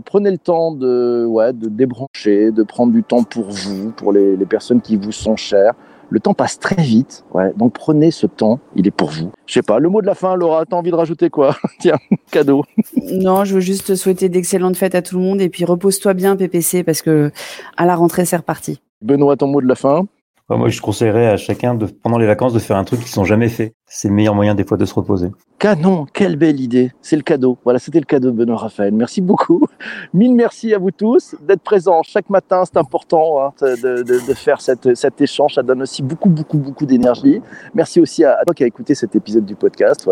[0.05, 4.37] Prenez le temps de, ouais, de débrancher, de prendre du temps pour vous, pour les
[4.45, 5.73] personnes qui vous sont chères.
[6.11, 9.33] Le temps passe très vite, ouais, donc prenez ce temps, il est pour vous.
[9.47, 11.99] Je sais pas, le mot de la fin, Laura, t'as envie de rajouter quoi Tiens,
[12.31, 12.63] cadeau.
[12.97, 16.15] Non, je veux juste te souhaiter d'excellentes fêtes à tout le monde et puis repose-toi
[16.15, 17.31] bien, PPC, parce que
[17.77, 18.81] à la rentrée, c'est reparti.
[19.03, 20.07] Benoît, ton mot de la fin?
[20.49, 23.25] Moi, je conseillerais à chacun, de, pendant les vacances, de faire un truc qu'ils n'ont
[23.25, 23.75] jamais fait.
[23.89, 25.31] C'est le meilleur moyen des fois de se reposer.
[25.59, 26.93] Canon, quelle belle idée.
[27.01, 27.57] C'est le cadeau.
[27.65, 28.93] Voilà, c'était le cadeau de Benoît Raphaël.
[28.93, 29.67] Merci beaucoup.
[30.13, 32.65] Mille merci à vous tous d'être présents chaque matin.
[32.67, 35.55] C'est important hein, de, faire cet échange.
[35.55, 37.41] Ça donne aussi beaucoup, beaucoup, beaucoup d'énergie.
[37.75, 40.07] Merci aussi à, toi qui as écouté cet épisode du podcast,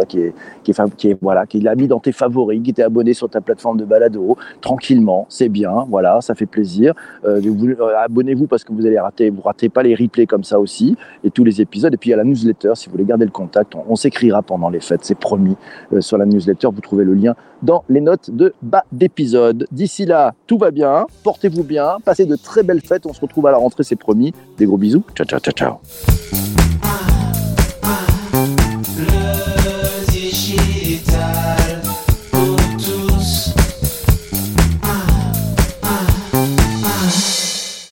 [0.65, 5.27] qui l'a mis dans tes favoris, qui t'es abonné sur ta plateforme de balado, tranquillement.
[5.29, 5.85] C'est bien.
[5.91, 6.95] Voilà, ça fait plaisir.
[7.27, 10.59] Euh, euh, Abonnez-vous parce que vous allez rater, vous ratez pas les replays comme ça
[10.59, 11.93] aussi et tous les épisodes.
[11.93, 13.31] Et puis il y a la newsletter si vous voulez garder le
[13.89, 15.57] On, s'écrira pendant les fêtes, c'est promis.
[15.93, 19.67] Euh, sur la newsletter, vous trouvez le lien dans les notes de bas d'épisode.
[19.73, 21.07] D'ici là, tout va bien.
[21.23, 21.97] Portez-vous bien.
[22.05, 23.07] Passez de très belles fêtes.
[23.07, 24.33] On se retrouve à la rentrée, c'est promis.
[24.59, 25.05] Des gros bisous.
[25.15, 26.64] Ciao, ciao, ciao.